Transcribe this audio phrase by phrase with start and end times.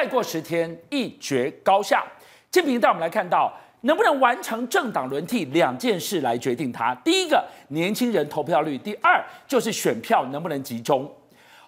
[0.00, 2.02] 再过十天一决高下。
[2.50, 3.52] 今天带我们来看到
[3.82, 6.94] 能不能完成政党轮替两件事来决定它。
[7.04, 11.06] 第一个，年轻人投票率；第二，就是选票能不能集中。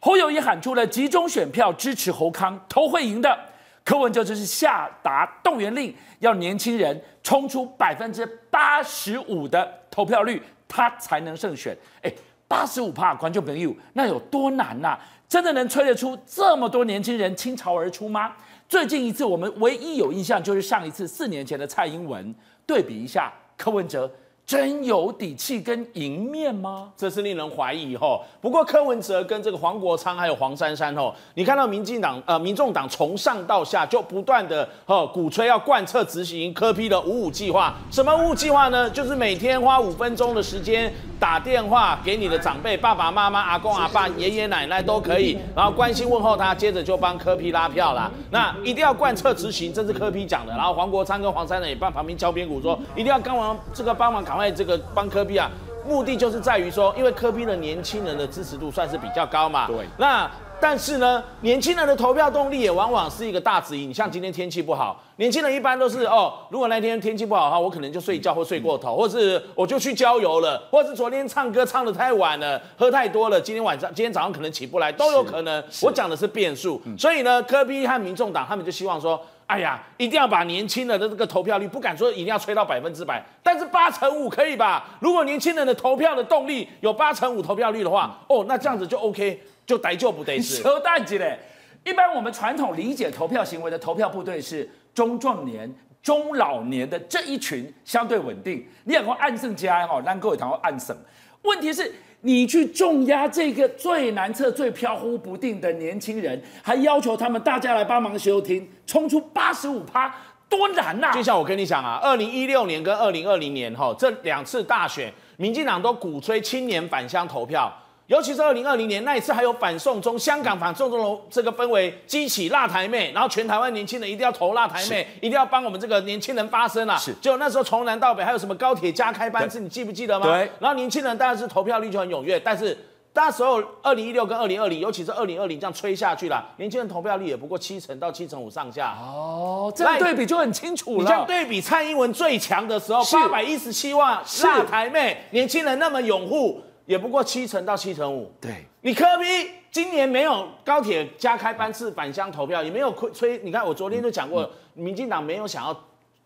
[0.01, 3.39] 侯友宜喊出了集中选票支持侯康，投会赢的。
[3.85, 11.77] 柯文哲就是下达动员令，要年轻人冲出百分之八十五的投票率，他才能胜选。
[12.01, 12.11] 哎，
[12.49, 15.01] 八十五趴，观众朋友，那有多难呐、啊？
[15.33, 18.35] 真的能催得出这么多年轻人倾巢而出吗？
[18.69, 22.35] 最近一次，我们唯一有印象就是上一次四年前的蔡英文，
[22.67, 24.13] 对比一下柯文哲。
[24.53, 26.91] 真有底气跟赢面吗？
[26.95, 28.23] 这是令人怀疑吼。
[28.39, 37.75] 不过柯文哲跟这个黄国昌还有黄珊珊吼，你看到民进党呃民众党从上到下就不断的哦鼓吹要贯彻执行柯批的五五计划。
[37.91, 38.91] 什么五五计划呢？
[38.91, 48.11] 就是每天花五分钟的时间打电话给你的长辈，爸爸妈妈、阿公阿爸、爷爷奶奶都可以，然后关心问候他，接着就帮柯批拉票啦。
[48.31, 50.53] 那一定要贯彻执行，这是柯批讲的。
[50.53, 54.42] 然后黄国昌跟黄珊珊也帮旁边敲边鼓说，一定要帮忙这个帮忙赶快。
[54.51, 55.51] 这个帮科比啊，
[55.87, 59.67] 目的就是在于说，因为科比的年轻人的支持度算是比较高嘛。
[59.67, 59.87] 对。
[59.99, 63.93] 那但是呢，年轻人的投票动力也往往是一个大指引。
[63.93, 75.61] 像今天天气不好，年轻人一般都是哦，如果那天天气不好的话，我可能就睡觉或睡过头，或是我就去郊游了，或是昨天唱歌唱的太晚了，喝太多了，今天晚上、今天早上可能起不来，都有可能。
[75.83, 76.81] 我讲的是变数。
[76.97, 79.21] 所以呢，科比和民众党他们就希望说。
[79.53, 84.83] 哎呀，一定要把年轻人的这个投票率，不敢说一定要吹到百分之百，但是八成五可以吧？
[84.99, 90.63] 如果年轻人的投票的动力有八成五投票率的话，哦，那这样子就 OK，就逮就不得 是。
[90.63, 91.39] 扯淡子嘞！
[91.85, 95.71] 一般我们传统理解投票行为的投票部队是中壮年、
[96.03, 98.67] 中老年的这一群相对稳定。
[98.85, 100.97] 你讲过暗胜家哈，让各位谈过暗胜。
[101.43, 101.93] 问题是。
[102.25, 110.15] 你去重压这个最难测、最飘忽不定的年轻人，还要求他们大家来帮忙休庭，冲出八十五趴，
[110.49, 111.13] 多难呐、啊！
[111.13, 117.77] 就像我跟你讲啊，二零一六年跟二零二零年哈，这两次大选，民进党都鼓吹青年返乡投票。
[118.13, 126.99] 尤其是二零二零年那一次，还有反送中，香港反送中的这个氛围激起辣台妹，然后全台湾年轻人一定要投辣台妹，一定要帮我们这个年轻人发声啊！
[126.99, 130.27] 是，就那时候从南到北还有什么高铁加开班次，你记不记得吗？
[130.27, 130.51] 对。
[130.61, 132.77] 然后年轻人当然是投票率就很踊跃，但是
[133.15, 138.95] 那时候二零一六跟二零二零，尤其是二零二零这样吹下去了，年轻人投票率也不过七成到七成五上下。
[139.01, 140.99] 哦，这样对比就很清楚了。
[140.99, 146.61] 你这样对比蔡英文最强的时候，八百一十七万辣台妹，年轻人那么拥护。
[146.93, 148.31] 也不过七成到七成五。
[148.39, 153.39] 对，你柯 P 今年没有高铁加开班次返乡投票，也没有催。
[153.43, 155.75] 你看我昨天就讲过，民进党没有想要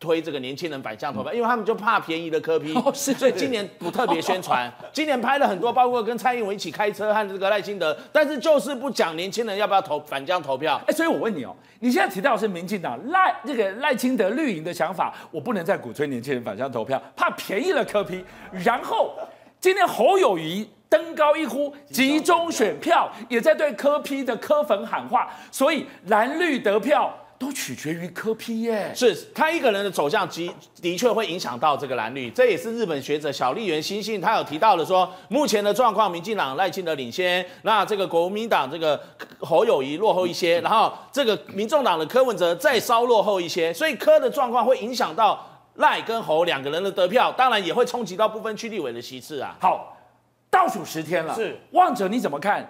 [0.01, 2.75] 推这个年轻人返乡投票，因为他们就怕便宜的柯 P。
[2.75, 3.15] 哦，是。
[3.15, 4.69] 所以今年不特别宣传。
[4.93, 10.83] 今年拍了很多，包括跟蔡英文一起开车和这个赖清德，但是就是不讲年轻人要不要投返乡投票。
[10.89, 19.15] 哎，所以我问你哦，你现在提到的是民进党赖这个赖清德绿营的想法，我不能再鼓吹年轻人返乡投票，怕便宜了柯批然后。
[19.61, 28.93] 今天侯友宜登高一呼，集中选票，也在对柯 P 的柯粉喊话，所以蓝绿得票都取决于柯 P 耶。
[28.95, 32.31] 是他一个人的走向，的的确会影响到这个蓝绿。
[32.31, 39.01] 这也是日本学者小笠原新幸他有提到的说，目前的状况，民进党赖清德领先，那这个国民党这个
[39.41, 45.45] 侯友谊落后一些，然后这个民众党的柯文哲再稍落后一些，所以柯的状况会影响到。
[45.77, 49.57] 赖跟侯两个人的得票，当然也会冲击到部分区立委的席次啊。
[49.61, 49.97] 好，
[50.51, 52.67] 倒数十天了，是旺哲你怎么看？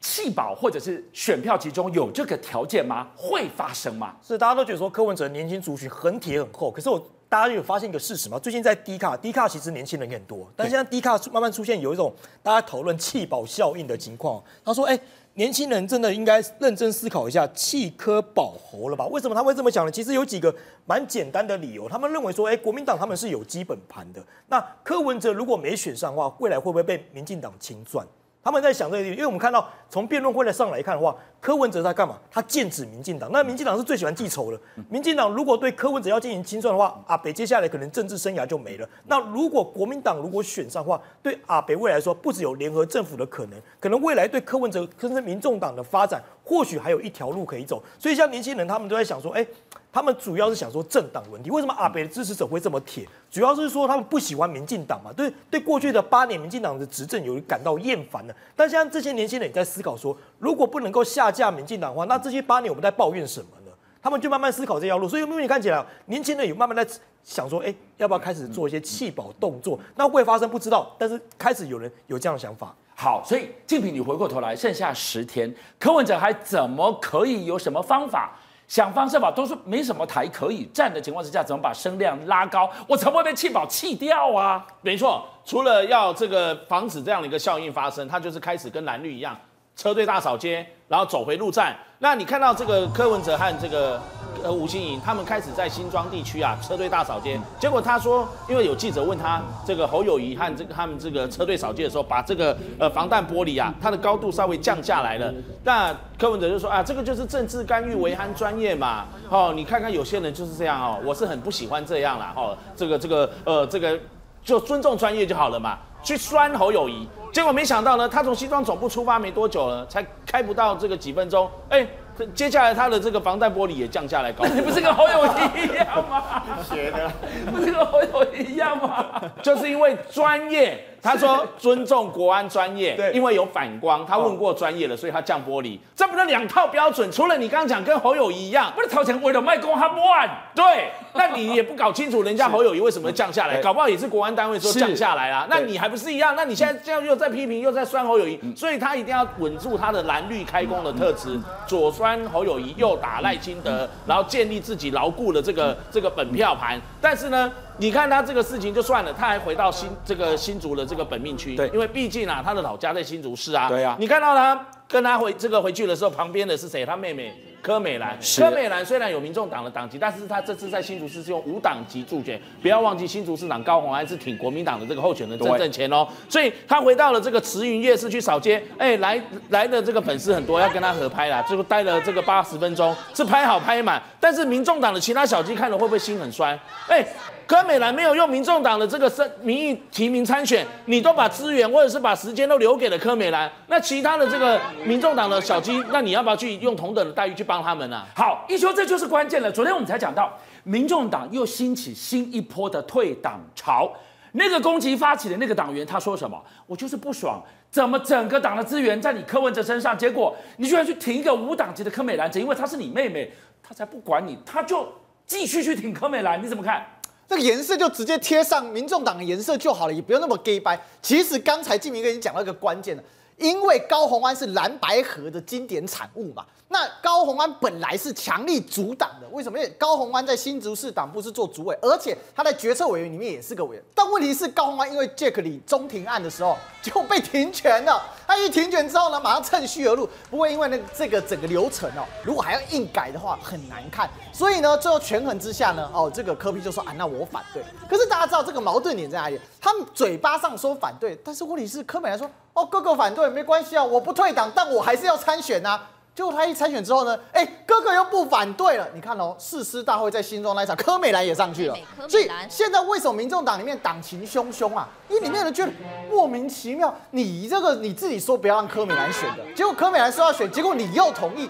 [0.00, 3.08] 弃保或者是选票集中有这个条件吗？
[3.16, 4.14] 会发生吗？
[4.22, 8.38] 是大家都觉得说柯文哲年轻族群很铁很厚，可是我大家有发现一个事实吗？
[8.38, 14.42] 最近在低卡低卡其实年轻人也很多，但现在低卡慢慢出现有一种大家讨论弃保效应的情况。
[14.64, 14.98] 他说，哎。
[15.38, 19.06] 年轻人真的应该认真思考一下弃科保侯了吧？
[19.06, 19.92] 为什么他会这么讲呢？
[19.92, 20.52] 其实有几个
[20.84, 21.88] 蛮简单的理由。
[21.88, 24.20] 他们认为说，哎，国民党他们是有基本盘的。
[24.48, 28.04] 那柯文哲如果没选上的话，未来会不会被民进党清算？
[28.42, 32.18] 他们在想这个，因为我们看到从辩论会的上来看的话，柯文哲在干嘛？
[32.30, 33.30] 他剑指民进党。
[33.32, 34.60] 那民进党是最喜欢记仇的。
[34.88, 38.88] 民进党如果对柯文哲要进行清算的话，阿北接下来可能政治生涯就没了。
[39.06, 47.82] 那如果国民党如果选上的话，对阿北未来说，不只有联合政府的可能，可能未来对柯文哲甚至民众党的发展，或许还有一条路可以走。
[47.98, 49.46] 所以像年轻人，他们都在想说，哎。
[49.90, 53.08] 他们主要是想说政党问题，为什么阿北的支持者会这么铁？
[53.30, 58.36] 主要是说他们不喜欢民进党嘛，对对，过去的八年民进党的执政有感到厌烦了。
[58.54, 63.72] 但现在这些年轻人也在思考说，如果不能够下架民进党的话，那这些八年我们在抱怨什么呢？
[64.00, 65.08] 他们就慢慢思考这条路。
[65.08, 66.86] 所以目前看起来，年轻人有慢慢在
[67.24, 69.78] 想说，哎，要不要开始做一些弃保动作？
[69.96, 72.74] 那会发生不知道，但是开始有人有这样的想法。
[72.94, 78.32] 好，所以静平，你回过头来，剩下十天，柯文哲还怎么可以有什么方法？
[78.66, 82.70] 想方设法都是没什么台可以站的情况之下，怎么把声量拉高？
[82.86, 84.66] 我才不会被弃保弃掉啊！
[84.82, 89.34] 没错，除了要这个防止这样的一个效应发生，他就是开始跟蓝绿一样，
[89.78, 91.74] 车队大扫街，然后走回路站。
[92.00, 94.00] 那你看到这个柯文哲和这个
[94.42, 97.40] 呃吴欣颖，他们开始在新庄地区啊车队大扫街。
[97.60, 105.32] 结果他说，因为有记者问他这个侯友谊和这个他们这个车队扫街的时候，把这个呃防弹玻璃啊，它的高度稍微降下来了。
[105.62, 109.06] 那柯文哲就说啊，这个就是政治干预，维安专业嘛。
[109.28, 112.32] 哦，你看看有些人就是这样哦，我是很不喜欢这样啦。
[112.34, 113.96] 哦，这个这个呃这个
[114.44, 115.78] 就尊重专业就好了嘛。
[116.00, 117.08] 去酸侯友宜。
[117.32, 121.86] 结果没想到呢，他从西装总部出发没多久呢，才开不到这个几分钟，哎，
[122.34, 124.44] 接下来他的这个防弹玻璃也降下来高。
[124.46, 126.42] 你 不是跟侯友谊一样吗？
[126.68, 127.10] 学的，
[127.50, 129.20] 不是跟侯友谊一样吗？
[129.42, 130.84] 就是因为专业。
[131.02, 137.10] 他说尊重国安专业，对，因为有反光，他问过专业了，所以他降玻璃，这不是两套标准？
[137.12, 146.34] 除了你刚刚讲跟侯友谊一样，不是掏钱为了卖公他乱，对，那你也不搞清楚人家侯友谊为什么降下来，搞不好也是国安单位说降下来啦，那你还不是一样？
[146.36, 157.50] 那你现在这样又在批评，又在酸侯友谊，所以他一定要稳住他的蓝绿开工的特质，左酸侯友谊，右打赖清德，然后建立自己牢固的这个这个本票盘，但是呢？
[157.78, 163.96] 你看他这个事情就算了，他还回到新这个新竹的这个本命区，对，因为毕竟啊，他的老家在新竹市啊，对啊。
[163.98, 166.84] 你看到他跟他回这个回去的时候，旁边的是谁？
[166.84, 167.32] 他妹妹
[167.62, 168.18] 柯美兰。
[168.36, 186.58] 柯美兰虽然有民众党的党籍，但是他这次在新竹市是用无党籍助选，不要忘记新竹市长高虹安是挺国民党的这个候选人郑正钱哦，所以他回到了这个慈云夜市去扫街，哎，来来的这个粉丝很多，要跟他合拍啦，最后待了这个八十分钟，是拍好拍满，但是民众党的其他小鸡看了会不会心很酸？
[186.88, 187.06] 哎。
[187.48, 199.50] 柯美兰没有用民众党的这个声名义提名参选，你都把资源或者是把时间都留给了柯美兰，那其他的这个民众党的小鸡，那你要不要去用同等的待遇去帮他们呢、好，一说这就是关键了。
[199.50, 200.30] 昨天我们才讲到，
[200.62, 203.90] 民众党又兴起新一波的退党潮，
[204.32, 206.38] 那个攻击发起的那个党员他说什么？
[206.66, 214.86] 我就是不爽，怎么整个党的资源在你柯文哲身上，结果你居然去挺一个无党籍的柯美兰，只因为她是你妹妹，他才不管你，他就
[215.24, 216.84] 继续去挺柯美兰，你怎么看？
[217.28, 220.78] 这个颜色就直接贴上民众党的颜色就好了，也不用那么 gayby。
[221.02, 223.02] 其实刚才敬明跟你讲到一个关键了，
[223.38, 226.44] 因为高虹安是蓝白合的经典产物嘛。
[226.70, 229.58] 那高虹安本来是强力阻挡的，为什么？
[229.58, 233.84] 因为高虹安在新竹市党部是做主委，而且他在决策委员里面也是个委员。
[233.94, 238.02] 但问题是，高虹安因为 Jack 李中庭案的时候就被停权了。
[238.26, 240.06] 他一停权之后呢，马上趁虚而入。
[240.28, 244.10] 不过因为那这个整个流程哦，如果还要硬改的话，很难看。
[244.30, 247.62] 所以呢，最后权衡之下呢，哦，这个柯比就说啊，那我反对。
[247.88, 249.40] 可是大家知道这个矛盾点在哪里？
[249.58, 255.80] 他们嘴巴上说反对，但是问题是柯美来说哦，哥哥反对没关系啊，我不退党，但我还是要参选啊。
[256.12, 258.88] 结果他一参选之后呢，哎，哥哥又不反对了。
[258.92, 261.76] 你看哦，誓师大会在新庄那一场，柯美兰也上去了。
[262.08, 264.88] 所以现在为什么民众党里面党情汹汹啊？
[265.08, 265.70] 因为里面人觉得
[266.10, 271.48] 莫名其妙，你这个你自己说不要让柯美兰选的，结果柯美兰说要选，结果你又同意，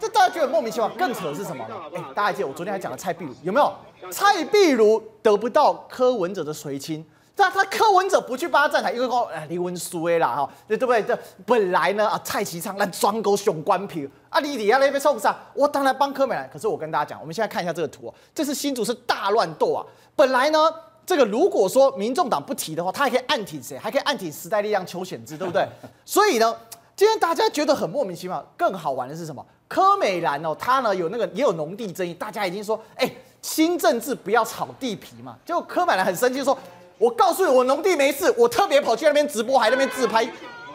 [0.00, 0.88] 这大家觉得莫名其妙。
[0.98, 1.76] 更扯的是什么呢？
[1.94, 3.72] 哎，大家还记得我昨天还讲了蔡壁如有没有？
[4.10, 7.06] 蔡壁如得不到柯文哲的垂青。
[7.38, 11.00] 他他柯文哲不去帮他站台，因为说哎，离婚输啦哈，对不对？
[11.04, 15.34] 这本来呢啊，蔡其昌那装狗熊官票啊，你底下那边冲上？
[15.54, 16.50] 我当然帮柯美兰。
[16.52, 19.86] 可是我跟大家讲，我们现在看一下这个图哦，这是新竹是大乱斗啊。
[20.16, 20.58] 本来呢，
[21.06, 23.78] 这个如果说民众党不提的话，他还可以暗挺谁？
[23.78, 25.64] 还可以暗挺时代力量邱显智，对不对？
[26.04, 26.54] 所以呢，
[26.96, 28.44] 今天大家觉得很莫名其妙。
[28.56, 29.44] 更好玩的是什么？
[29.68, 33.08] 柯美兰哦，他呢有那个也有农地争议，大家已经说哎，
[33.42, 35.36] 新政治不要炒地皮嘛。
[35.46, 36.58] 结果柯美兰很生气说。
[36.98, 40.28] 我告诉你，我农地没事，我特别跑去那边直播，还那边自拍，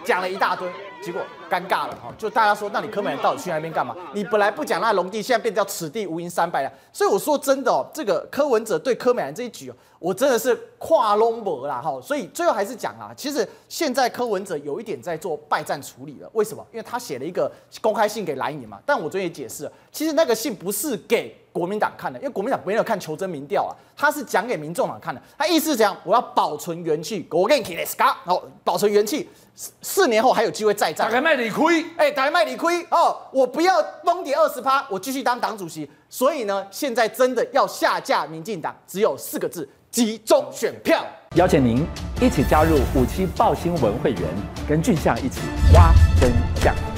[0.05, 0.67] 讲了一大堆，
[1.03, 3.93] 结果尴尬了哈，就大家说，那你柯美兰到底去那边干嘛？
[4.13, 6.71] 你本来不讲那农地，现在变成此地无银三百两。
[6.93, 11.99] 所以我说真的，这个柯文哲对柯美兰这一举哦，我真的是跨龙博啦哈。
[12.01, 16.65] 所以最后还是讲啊，其实现在柯文哲有一点在做败战处理了，为什么？
[16.71, 17.51] 因为他写了一个
[17.81, 21.37] 公开信给蓝营嘛，但我昨天也解释了，其实那个信不是给。
[21.53, 25.21] 国民党看的，因为国民党没有看求真民调啊，他是讲给民众党看的。
[25.37, 31.07] 他意思是讲，我要保存元气，我给你 let's go，然后保存元气，四四年后还有机会再战。
[31.07, 35.89] 打开卖理亏，哎，打开卖理亏哦，我不要崩跌二十趴，我继续当党主席。
[36.09, 41.05] 所以呢，现在真的要下架民进党，只有四个字：集中选票。
[41.35, 41.85] 邀请您
[42.21, 44.21] 一起加入五七爆新闻会员，
[44.67, 45.41] 跟俊相一起
[45.73, 46.31] 挖真
[46.61, 46.92] 相。